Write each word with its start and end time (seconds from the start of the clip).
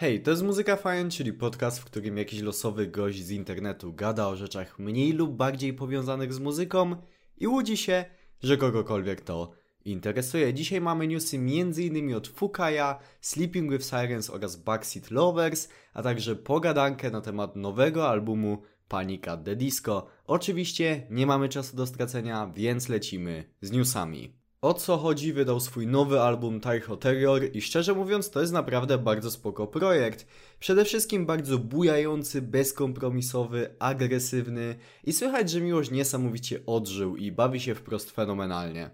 Hej, 0.00 0.22
to 0.22 0.30
jest 0.30 0.42
Muzyka 0.42 0.76
Fajn, 0.76 1.10
czyli 1.10 1.32
podcast, 1.32 1.78
w 1.78 1.84
którym 1.84 2.16
jakiś 2.16 2.40
losowy 2.40 2.86
gość 2.86 3.24
z 3.24 3.30
internetu 3.30 3.92
gada 3.92 4.28
o 4.28 4.36
rzeczach 4.36 4.78
mniej 4.78 5.12
lub 5.12 5.36
bardziej 5.36 5.74
powiązanych 5.74 6.34
z 6.34 6.38
muzyką 6.38 6.96
i 7.36 7.46
łudzi 7.46 7.76
się, 7.76 8.04
że 8.42 8.56
kogokolwiek 8.56 9.20
to 9.20 9.52
interesuje. 9.84 10.54
Dzisiaj 10.54 10.80
mamy 10.80 11.06
newsy 11.06 11.36
m.in. 11.36 12.14
od 12.14 12.28
Fukaya, 12.28 12.98
Sleeping 13.20 13.72
with 13.72 13.84
Sirens 13.84 14.30
oraz 14.30 14.56
Backseat 14.56 15.10
Lovers, 15.10 15.68
a 15.92 16.02
także 16.02 16.36
pogadankę 16.36 17.10
na 17.10 17.20
temat 17.20 17.56
nowego 17.56 18.08
albumu 18.08 18.62
Panic 18.88 19.28
at 19.28 19.44
the 19.44 19.56
Disco. 19.56 20.06
Oczywiście 20.26 21.06
nie 21.10 21.26
mamy 21.26 21.48
czasu 21.48 21.76
do 21.76 21.86
stracenia, 21.86 22.52
więc 22.54 22.88
lecimy 22.88 23.44
z 23.60 23.70
newsami. 23.70 24.37
O 24.60 24.74
co 24.74 24.96
chodzi 24.96 25.32
wydał 25.32 25.60
swój 25.60 25.86
nowy 25.86 26.20
album 26.20 26.60
Tycho 26.60 26.96
Terror 26.96 27.42
i 27.52 27.62
szczerze 27.62 27.94
mówiąc 27.94 28.30
to 28.30 28.40
jest 28.40 28.52
naprawdę 28.52 28.98
bardzo 28.98 29.30
spoko 29.30 29.66
projekt. 29.66 30.26
Przede 30.60 30.84
wszystkim 30.84 31.26
bardzo 31.26 31.58
bujający, 31.58 32.42
bezkompromisowy, 32.42 33.74
agresywny 33.78 34.76
i 35.04 35.12
słychać, 35.12 35.50
że 35.50 35.60
miłość 35.60 35.90
niesamowicie 35.90 36.60
odżył 36.66 37.16
i 37.16 37.32
bawi 37.32 37.60
się 37.60 37.74
wprost 37.74 38.10
fenomenalnie. 38.10 38.90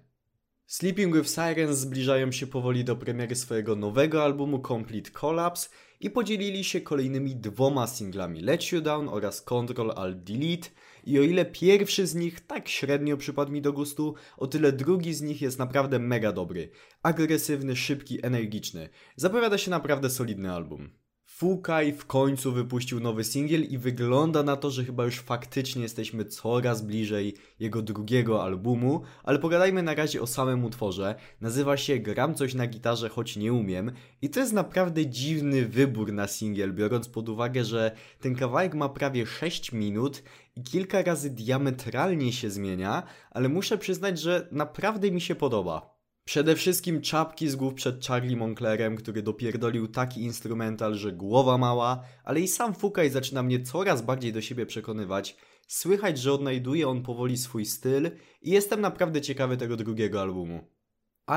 Sleeping 0.67 1.17
with 1.17 1.31
Sirens 1.31 1.79
zbliżają 1.79 2.33
się 2.33 2.47
powoli 2.47 2.85
do 2.85 2.97
premiery 2.97 3.37
swojego 3.37 3.77
nowego 3.77 4.25
albumu 4.25 4.63
Complete 4.69 5.11
Collapse 5.11 5.69
i 6.05 6.11
podzielili 6.11 6.65
się 6.65 6.81
kolejnymi 6.81 7.37
dwoma 7.37 7.87
singlami 7.87 8.41
Let 8.41 8.73
You 8.73 8.81
Down 8.81 9.09
oraz 9.09 9.43
Control 9.43 9.93
Alt 9.97 10.25
Delete 10.25 10.69
i 11.05 11.19
o 11.19 11.23
ile 11.23 11.45
pierwszy 11.45 12.07
z 12.07 12.15
nich 12.15 12.41
tak 12.41 12.69
średnio 12.69 13.17
przypadł 13.17 13.53
mi 13.53 13.63
do 13.63 13.73
gustu, 13.73 14.15
o 14.37 14.47
tyle 14.47 14.73
drugi 14.73 15.15
z 15.15 15.23
nich 15.23 15.43
jest 15.43 15.59
naprawdę 15.59 15.99
mega 15.99 16.33
dobry. 16.33 16.71
Agresywny, 17.03 17.77
szybki, 17.77 18.27
energiczny. 18.27 18.89
Zapowiada 19.17 19.59
się 19.59 19.71
naprawdę 19.71 20.11
solidny 20.11 20.53
album. 20.53 21.04
Fukaj 21.37 21.93
w 21.93 22.07
końcu 22.07 22.53
wypuścił 22.53 23.01
nowy 23.01 23.25
singiel 23.25 23.65
i 23.65 23.79
wygląda 23.79 24.43
na 24.43 24.57
to, 24.57 24.71
że 24.71 24.85
chyba 24.85 25.05
już 25.05 25.21
faktycznie 25.21 25.83
jesteśmy 25.83 26.25
coraz 26.25 26.83
bliżej 26.83 27.35
jego 27.61 27.83
drugiego 27.83 28.43
albumu, 28.43 29.03
ale 29.25 29.39
pogadajmy 29.39 29.83
na 29.83 29.95
razie 29.95 30.23
o 30.23 30.27
samym 30.27 30.65
utworze. 30.65 31.15
Nazywa 31.41 31.77
się 31.77 31.99
Gram 31.99 32.35
coś 32.35 32.55
na 32.55 32.67
gitarze, 32.67 33.09
choć 33.09 33.37
nie 33.37 33.53
umiem 33.53 33.93
i 34.23 34.31
to 34.31 34.41
jest 34.41 34.53
naprawdę 34.53 35.07
dziwny 35.07 35.67
wybór 35.67 36.13
na 36.13 36.27
singiel, 36.27 36.75
biorąc 36.75 37.09
pod 37.09 37.29
uwagę, 37.29 37.65
że 37.65 37.93
ten 38.21 38.35
kawałek 38.35 38.75
ma 38.75 38.89
prawie 38.89 39.27
6 39.27 39.73
minut 39.73 40.23
i 40.57 40.63
kilka 40.63 41.03
razy 41.03 41.31
diametralnie 41.31 42.33
się 42.33 42.51
zmienia, 42.51 43.03
ale 43.31 43.49
muszę 43.49 43.79
przyznać, 43.79 44.21
że 44.21 44.49
naprawdę 44.53 45.11
mi 45.11 45.21
się 45.21 45.35
podoba. 45.35 45.94
Przede 46.25 46.57
wszystkim 46.57 47.01
czapki 47.01 47.49
z 47.49 47.57
głów 47.57 47.75
przed 47.75 48.07
Charlie 48.07 48.37
Monclerem, 48.37 48.97
który 48.97 49.23
dopierdolił 49.23 49.89
taki 49.89 50.23
instrumental, 50.23 50.95
że 50.95 51.13
głowa 51.13 51.59
mała, 51.59 52.05
ale 52.25 52.41
i 52.41 52.49
sam 52.49 52.75
Fukaj 52.75 53.11
zaczyna 53.11 53.43
mnie 53.43 53.63
coraz 53.63 54.03
bardziej 54.03 54.33
do 54.33 54.41
siebie 54.41 54.67
przekonywać. 54.67 55.37
Słychać, 55.69 56.19
że 56.19 56.33
odnajduje 56.33 56.89
on 56.89 57.03
powoli 57.03 57.37
swój 57.37 57.67
styl 57.67 58.11
i 58.43 58.51
jestem 58.51 58.81
naprawdę 58.81 59.21
ciekawy 59.21 59.57
tego 59.57 59.77
drugiego 59.77 60.23
albumu. 60.23 60.65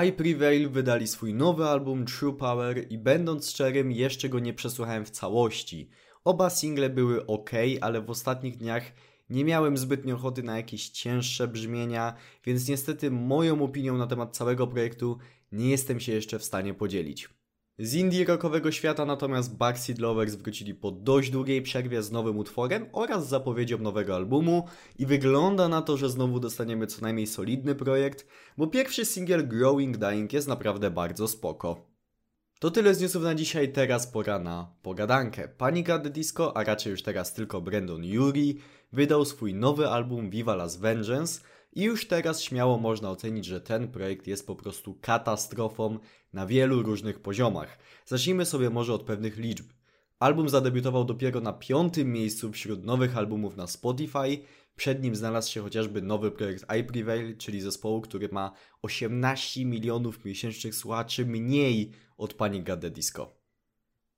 I 0.08 0.12
Prevail 0.12 0.70
wydali 0.70 1.08
swój 1.08 1.34
nowy 1.34 1.66
album 1.66 2.06
True 2.06 2.34
Power 2.34 2.92
i 2.92 2.98
będąc 2.98 3.50
szczerym, 3.50 3.92
jeszcze 3.92 4.30
go 4.30 4.40
nie 4.40 4.54
przesłuchałem 4.54 5.06
w 5.06 5.10
całości. 5.10 5.90
Oba 6.24 6.50
single 6.50 6.90
były 6.90 7.26
ok, 7.26 7.52
ale 7.82 8.02
w 8.02 8.10
ostatnich 8.10 8.58
dniach 8.58 8.84
nie 9.30 9.46
miałem 9.46 9.78
zbytnio 9.78 10.16
ochoty 10.16 10.44
na 10.44 10.58
jakieś 10.58 10.90
cięższe 10.90 11.48
brzmienia, 11.48 12.14
więc 12.46 12.68
niestety 12.68 13.12
moją 13.12 13.64
opinią 13.64 13.98
na 13.98 14.08
temat 14.08 14.38
całego 14.38 14.68
projektu 14.68 15.18
nie 15.52 15.70
jestem 15.70 16.00
się 16.00 16.12
jeszcze 16.12 16.40
w 16.40 16.44
stanie 16.44 16.74
podzielić. 16.74 17.30
Z 17.80 17.94
indie 17.94 18.26
rockowego 18.26 18.72
świata 18.72 19.06
natomiast 19.06 19.58
Backseat 19.58 20.00
Lovers 20.00 20.36
wrócili 20.36 20.76
po 20.76 20.92
dość 20.92 21.30
długiej 21.30 21.62
przerwie 21.62 22.04
z 22.04 22.12
nowym 22.12 22.38
utworem 22.38 22.86
oraz 22.92 23.28
zapowiedzią 23.28 23.78
nowego 23.78 24.16
albumu 24.16 24.68
i 25.00 25.06
wygląda 25.06 25.68
na 25.68 25.82
to, 25.82 25.98
że 25.98 26.10
znowu 26.10 26.40
dostaniemy 26.40 26.88
co 26.88 27.02
najmniej 27.02 27.28
solidny 27.28 27.76
projekt, 27.76 28.28
bo 28.58 28.68
pierwszy 28.68 29.06
singiel 29.06 29.48
Growing 29.48 29.98
Dying 29.98 30.34
jest 30.34 30.48
naprawdę 30.48 30.92
bardzo 30.92 31.28
spoko. 31.28 31.97
To 32.60 32.72
tyle 32.72 32.96
z 32.96 33.02
newsów 33.02 33.24
na 33.24 33.36
dzisiaj, 33.36 33.72
teraz 33.72 34.08
pora 34.08 34.40
na 34.40 34.72
pogadankę. 34.82 35.48
Panic 35.48 35.90
at 35.90 36.04
the 36.04 36.10
Disco, 36.10 36.58
a 36.58 36.64
raczej 36.64 36.92
już 36.92 37.04
teraz 37.04 37.34
tylko 37.34 37.62
Brandon 37.62 38.04
Yuri, 38.04 38.58
wydał 38.94 39.26
swój 39.26 39.54
nowy 39.54 39.88
album 39.90 40.30
Viva 40.30 40.56
Las 40.56 40.78
Vengeance 40.78 41.42
i 41.74 41.84
już 41.84 42.08
teraz 42.08 42.42
śmiało 42.42 42.78
można 42.78 43.10
ocenić, 43.10 43.46
że 43.46 43.62
ten 43.62 43.88
projekt 43.88 44.28
jest 44.28 44.48
po 44.48 44.56
prostu 44.56 44.98
katastrofą 45.02 46.00
na 46.34 46.46
wielu 46.46 46.84
różnych 46.84 47.20
poziomach. 47.20 47.78
Zacznijmy 48.06 48.46
sobie 48.46 48.70
może 48.70 48.94
od 48.94 49.04
pewnych 49.04 49.38
liczb. 49.38 49.66
Album 50.20 50.50
zadebiutował 50.50 51.06
dopiero 51.06 51.42
na 51.42 51.54
piątym 51.54 52.14
miejscu 52.14 52.52
wśród 52.52 52.86
nowych 52.86 53.18
albumów 53.18 53.58
na 53.58 53.68
Spotify. 53.68 54.40
Przed 54.78 55.04
nim 55.04 55.16
znalazł 55.16 55.52
się 55.52 55.62
chociażby 55.62 56.02
nowy 56.02 56.32
projekt 56.32 56.66
I 56.80 56.84
Prevail, 56.84 57.38
czyli 57.38 57.62
zespołu, 57.62 58.02
który 58.02 58.30
ma 58.32 58.52
18 58.82 59.66
milionów 59.66 60.26
miesięcznych 60.26 60.76
słuchaczy 60.76 61.26
mniej 61.26 61.92
od 62.18 62.34
Panic 62.34 62.70
at 62.70 62.82
the 62.82 62.90
Disco. 62.90 63.37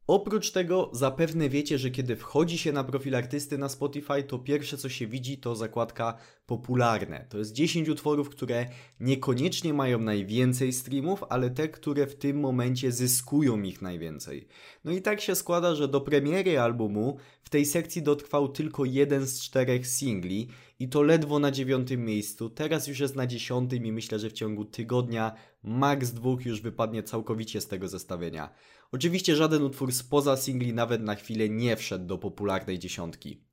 Oprócz 0.09 0.51
tego 0.51 0.89
zapewne 0.93 1.49
wiecie, 1.49 1.77
że 1.77 1.89
kiedy 1.91 2.15
wchodzi 2.15 2.57
się 2.57 2.71
na 2.71 2.83
profil 2.83 3.15
artysty 3.15 3.57
na 3.57 3.69
Spotify, 3.69 4.23
to 4.23 4.39
pierwsze 4.39 4.77
co 4.77 4.89
się 4.89 5.07
widzi 5.07 5.37
to 5.37 5.55
zakładka 5.55 6.17
popularne. 6.45 7.25
To 7.29 7.37
jest 7.37 7.53
10 7.53 7.89
utworów, 7.89 8.29
które 8.29 8.65
niekoniecznie 8.99 9.73
mają 9.73 9.99
najwięcej 9.99 10.73
streamów, 10.73 11.23
ale 11.29 11.49
te, 11.49 11.69
które 11.69 12.07
w 12.07 12.15
tym 12.15 12.39
momencie 12.39 12.91
zyskują 12.91 13.61
ich 13.61 13.81
najwięcej. 13.81 14.47
No 14.83 14.91
i 14.91 15.01
tak 15.01 15.21
się 15.21 15.35
składa, 15.35 15.75
że 15.75 15.87
do 15.87 16.01
premiery 16.01 16.59
albumu 16.59 17.17
w 17.43 17.49
tej 17.49 17.65
sekcji 17.65 18.01
dotrwał 18.01 18.47
tylko 18.47 18.85
jeden 18.85 19.27
z 19.27 19.41
czterech 19.41 19.87
singli 19.87 20.47
i 20.79 20.89
to 20.89 21.01
ledwo 21.01 21.39
na 21.39 21.51
dziewiątym 21.51 22.05
miejscu. 22.05 22.49
Teraz 22.49 22.87
już 22.87 22.99
jest 22.99 23.15
na 23.15 23.27
dziesiątym 23.27 23.85
i 23.85 23.91
myślę, 23.91 24.19
że 24.19 24.29
w 24.29 24.33
ciągu 24.33 24.65
tygodnia, 24.65 25.35
maks 25.63 26.11
dwóch 26.11 26.45
już 26.45 26.61
wypadnie 26.61 27.03
całkowicie 27.03 27.61
z 27.61 27.67
tego 27.67 27.87
zestawienia. 27.87 28.49
Oczywiście 28.91 29.35
żaden 29.35 29.63
utwór 29.63 29.93
spoza 29.93 30.37
singli 30.37 30.73
nawet 30.73 31.01
na 31.01 31.15
chwilę 31.15 31.49
nie 31.49 31.75
wszedł 31.75 32.05
do 32.05 32.17
popularnej 32.17 32.79
dziesiątki. 32.79 33.48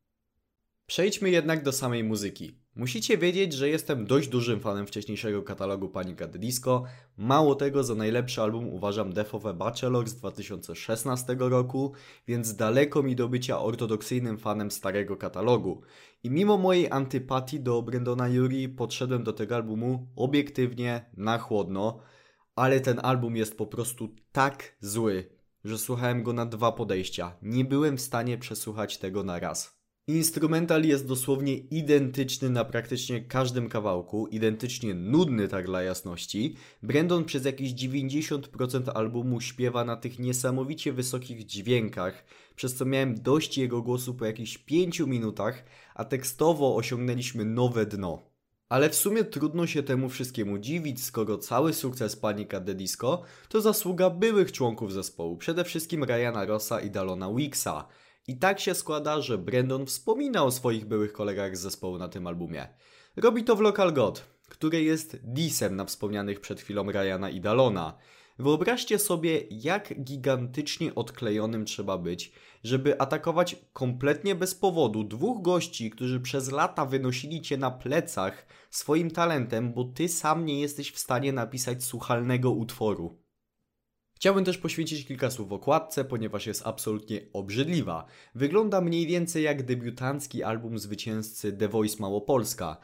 Przejdźmy 0.87 1.31
jednak 1.31 1.63
do 1.63 1.73
samej 1.73 2.05
muzyki. 2.05 2.59
Musicie 2.77 3.19
wiedzieć, 3.19 3.53
że 3.53 3.69
jestem 3.69 4.07
dość 4.07 4.29
dużym 4.29 4.61
fanem 4.61 4.87
wcześniejszego 4.87 5.43
katalogu 5.43 5.89
Panic 5.89 6.23
at 6.23 6.33
the 6.33 6.39
Disco. 6.39 6.85
Mało 7.17 7.55
tego, 7.55 7.85
za 7.85 7.95
najlepszy 7.95 8.43
album 8.43 8.69
uważam 8.69 9.13
Death 9.13 9.35
of 9.35 9.47
a 9.47 9.53
Bachelor 9.53 10.09
z 10.09 10.15
2016 10.15 11.37
roku, 11.39 11.93
więc 12.29 12.57
daleko 12.57 13.03
mi 13.03 13.17
do 13.17 13.29
bycia 13.29 13.61
ortodoksyjnym 13.61 14.39
fanem 14.39 14.71
starego 14.71 15.17
katalogu. 15.17 15.83
I 16.23 16.31
mimo 16.31 16.59
mojej 16.59 16.91
antypatii 16.91 17.61
do 17.61 17.83
Brendona 17.83 18.29
Yuri 18.29 18.69
podszedłem 18.69 19.25
do 19.25 19.33
tego 19.33 19.55
albumu 19.57 20.09
obiektywnie, 20.17 21.11
na 21.17 21.39
chłodno, 21.39 22.01
ale 22.57 22.81
ten 22.81 23.01
album 23.03 23.37
jest 23.37 23.59
po 23.59 23.67
prostu 23.67 24.15
tak 24.33 24.77
zły, 24.81 25.31
że 25.65 25.79
słuchałem 25.79 26.23
go 26.23 26.33
na 26.33 26.47
dwa 26.47 26.73
podejścia. 26.73 27.37
Nie 27.43 27.65
byłem 27.65 27.97
w 27.97 28.01
stanie 28.01 28.39
przesłuchać 28.39 28.99
tego 28.99 29.23
na 29.23 29.39
raz. 29.39 29.76
Instrumental 30.09 30.85
jest 30.85 31.07
dosłownie 31.07 31.57
identyczny 31.57 32.51
na 32.51 32.65
praktycznie 32.65 33.21
każdym 33.21 33.69
kawałku, 33.69 34.27
identycznie 34.27 34.95
nudny 34.95 35.49
tak 35.49 35.67
dla 35.67 35.83
jasności. 35.83 36.57
Brandon 36.83 37.25
przez 37.25 37.45
jakieś 37.45 37.73
90% 37.73 38.91
albumu 38.95 39.41
śpiewa 39.41 39.85
na 39.85 39.97
tych 39.97 40.19
niesamowicie 40.19 40.93
wysokich 40.93 41.47
dźwiękach, 41.47 42.25
przez 42.57 42.75
co 42.75 42.85
miałem 42.85 43.15
dość 43.15 43.59
jego 43.59 43.83
głosu 43.83 44.15
po 44.15 44.25
jakichś 44.25 44.59
5 44.59 45.01
minutach, 45.01 45.65
a 45.95 46.05
tekstowo 46.05 46.77
osiągnęliśmy 46.77 47.45
nowe 47.45 47.87
dno. 47.87 48.23
Ale 48.69 48.91
w 48.91 48.95
sumie 48.95 49.25
trudno 49.25 49.67
się 49.67 49.83
temu 49.83 50.09
wszystkiemu 50.09 50.59
dziwić, 50.59 51.05
skoro 51.05 51.39
cały 51.39 51.73
sukces 51.73 52.17
Panic 52.17 52.55
at 52.55 52.67
the 52.67 52.75
Disco 52.75 53.23
to 53.49 53.61
zasługa 53.61 54.11
byłych 54.11 54.53
członków 54.53 54.93
zespołu, 54.93 55.37
przede 55.37 55.65
wszystkim 55.65 56.05
Ryana 56.05 56.45
Rossa 56.45 56.81
i 56.81 56.91
Dalona 56.91 57.35
Wixa. 57.35 57.89
I 58.29 58.37
tak 58.39 58.61
się 58.61 58.75
składa, 58.75 59.21
że 59.21 59.39
Brandon 59.39 59.87
wspomina 59.87 60.45
o 60.45 60.51
swoich 60.51 60.85
byłych 60.85 61.13
kolegach 61.13 61.57
z 61.57 61.61
zespołu 61.61 61.99
na 61.99 62.09
tym 62.09 62.27
albumie. 62.27 62.69
Robi 63.17 63.45
to 63.45 63.57
w 63.57 63.61
Local 63.61 63.93
God, 63.93 64.25
który 64.49 64.83
jest 64.83 65.17
disem 65.23 65.77
na 65.77 65.85
wspomnianych 65.85 66.41
przed 66.41 66.61
chwilą 66.61 66.93
Ryana 66.93 67.31
i 67.31 67.41
Dalona. 67.41 67.99
Wyobraźcie 68.39 68.99
sobie, 68.99 69.41
jak 69.51 70.03
gigantycznie 70.03 70.95
odklejonym 70.95 71.65
trzeba 71.65 71.99
być, 71.99 72.33
żeby 72.65 73.01
atakować 73.01 73.57
kompletnie 73.73 74.35
bez 74.35 74.55
powodu 74.55 75.05
dwóch 75.05 75.43
gości, 75.43 75.91
którzy 75.91 76.21
przez 76.21 76.51
lata 76.51 76.87
wynosili 76.87 77.41
cię 77.41 77.57
na 77.57 77.71
plecach 77.71 78.47
swoim 78.71 79.11
talentem, 79.11 79.73
bo 79.73 79.85
ty 79.85 80.09
sam 80.09 80.47
nie 80.47 80.61
jesteś 80.61 80.93
w 80.93 80.99
stanie 80.99 81.33
napisać 81.33 81.85
słuchalnego 81.85 82.51
utworu. 82.51 83.26
Chciałbym 84.17 84.45
też 84.45 84.59
poświęcić 84.59 85.07
kilka 85.07 85.31
słów 85.31 85.53
okładce, 85.53 86.05
ponieważ 86.05 86.47
jest 86.47 86.67
absolutnie 86.67 87.21
obrzydliwa. 87.33 88.07
Wygląda 88.35 88.81
mniej 88.81 89.07
więcej 89.07 89.43
jak 89.45 89.63
debiutancki 89.63 90.43
album 90.43 90.79
zwycięzcy 90.79 91.53
The 91.53 91.69
Voice 91.69 91.97
Małopolska. 92.01 92.77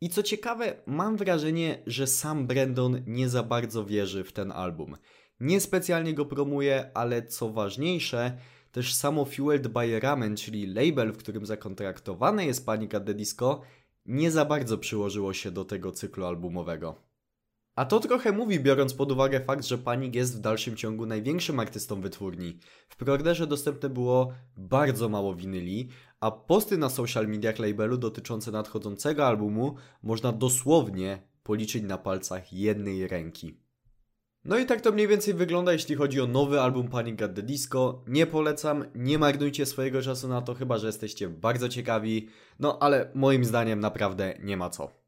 I 0.00 0.08
co 0.08 0.22
ciekawe, 0.22 0.82
mam 0.86 1.16
wrażenie, 1.16 1.82
że 1.86 2.06
sam 2.06 2.46
Brandon 2.46 3.02
nie 3.06 3.28
za 3.28 3.42
bardzo 3.42 3.84
wierzy 3.84 4.24
w 4.24 4.32
ten 4.32 4.52
album. 4.52 4.96
Niespecjalnie 5.40 6.14
go 6.14 6.24
promuje, 6.24 6.90
ale 6.94 7.26
co 7.26 7.52
ważniejsze, 7.52 8.38
też 8.72 8.94
samo 8.94 9.24
Fueled 9.24 9.68
by 9.68 10.00
Ramen, 10.00 10.36
czyli 10.36 10.66
label, 10.66 11.12
w 11.12 11.18
którym 11.18 11.46
zakontraktowane 11.46 12.46
jest 12.46 12.66
Panic 12.66 12.94
at 12.94 13.06
the 13.06 13.14
Disco, 13.14 13.60
nie 14.06 14.30
za 14.30 14.44
bardzo 14.44 14.78
przyłożyło 14.78 15.32
się 15.32 15.50
do 15.50 15.64
tego 15.64 15.92
cyklu 15.92 16.26
albumowego. 16.26 17.07
A 17.78 17.84
to 17.84 18.00
trochę 18.00 18.32
mówi, 18.32 18.60
biorąc 18.60 18.94
pod 18.94 19.12
uwagę 19.12 19.40
fakt, 19.40 19.66
że 19.66 19.78
Panik 19.78 20.14
jest 20.14 20.36
w 20.36 20.40
dalszym 20.40 20.76
ciągu 20.76 21.06
największym 21.06 21.60
artystą 21.60 22.00
wytwórni. 22.00 22.58
W 22.88 22.96
progresie 22.96 23.46
dostępne 23.46 23.88
było 23.88 24.32
bardzo 24.56 25.08
mało 25.08 25.34
winyli, 25.34 25.88
a 26.20 26.30
posty 26.30 26.78
na 26.78 26.88
social 26.88 27.28
mediach 27.28 27.58
labelu 27.58 27.96
dotyczące 27.96 28.50
nadchodzącego 28.50 29.26
albumu 29.26 29.74
można 30.02 30.32
dosłownie 30.32 31.22
policzyć 31.42 31.82
na 31.82 31.98
palcach 31.98 32.52
jednej 32.52 33.08
ręki. 33.08 33.60
No 34.44 34.58
i 34.58 34.66
tak 34.66 34.80
to 34.80 34.92
mniej 34.92 35.08
więcej 35.08 35.34
wygląda, 35.34 35.72
jeśli 35.72 35.94
chodzi 35.94 36.20
o 36.20 36.26
nowy 36.26 36.60
album 36.60 36.88
Panic 36.88 37.22
at 37.22 37.34
the 37.34 37.42
Disco. 37.42 38.04
Nie 38.06 38.26
polecam, 38.26 38.84
nie 38.94 39.18
marnujcie 39.18 39.66
swojego 39.66 40.02
czasu 40.02 40.28
na 40.28 40.42
to, 40.42 40.54
chyba 40.54 40.78
że 40.78 40.86
jesteście 40.86 41.28
bardzo 41.28 41.68
ciekawi. 41.68 42.28
No 42.58 42.78
ale 42.80 43.10
moim 43.14 43.44
zdaniem 43.44 43.80
naprawdę 43.80 44.34
nie 44.42 44.56
ma 44.56 44.70
co. 44.70 45.07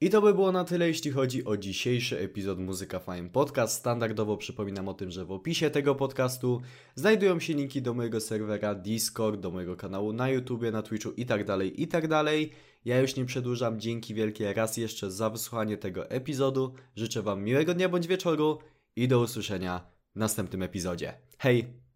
I 0.00 0.10
to 0.10 0.22
by 0.22 0.34
było 0.34 0.52
na 0.52 0.64
tyle, 0.64 0.88
jeśli 0.88 1.10
chodzi 1.10 1.44
o 1.44 1.56
dzisiejszy 1.56 2.18
epizod 2.18 2.58
Muzyka 2.58 2.98
Fine 2.98 3.30
Podcast. 3.30 3.76
Standardowo 3.76 4.36
przypominam 4.36 4.88
o 4.88 4.94
tym, 4.94 5.10
że 5.10 5.24
w 5.24 5.32
opisie 5.32 5.70
tego 5.70 5.94
podcastu 5.94 6.60
znajdują 6.94 7.40
się 7.40 7.54
linki 7.54 7.82
do 7.82 7.94
mojego 7.94 8.20
serwera 8.20 8.74
Discord, 8.74 9.40
do 9.40 9.50
mojego 9.50 9.76
kanału 9.76 10.12
na 10.12 10.28
YouTubie, 10.28 10.70
na 10.70 10.82
Twitchu 10.82 11.10
itd., 11.10 11.44
tak 11.44 11.78
itd. 11.78 12.08
Tak 12.08 12.34
ja 12.84 13.00
już 13.00 13.16
nie 13.16 13.24
przedłużam. 13.24 13.80
Dzięki 13.80 14.14
wielkie 14.14 14.54
raz 14.54 14.76
jeszcze 14.76 15.10
za 15.10 15.30
wysłuchanie 15.30 15.76
tego 15.76 16.10
epizodu. 16.10 16.74
Życzę 16.96 17.22
Wam 17.22 17.44
miłego 17.44 17.74
dnia 17.74 17.88
bądź 17.88 18.06
wieczoru 18.06 18.58
i 18.96 19.08
do 19.08 19.20
usłyszenia 19.20 19.80
w 20.14 20.18
następnym 20.18 20.62
epizodzie. 20.62 21.14
Hej! 21.38 21.87